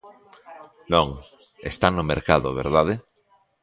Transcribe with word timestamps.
Non, 0.93 1.07
están 1.71 1.93
no 1.95 2.07
mercado, 2.11 2.47
¿verdade? 2.61 2.93